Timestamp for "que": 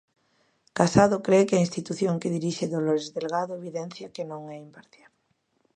1.47-1.55, 2.21-2.33, 4.15-4.23